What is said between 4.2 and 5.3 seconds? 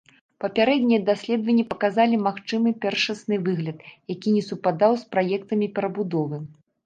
не супадаў з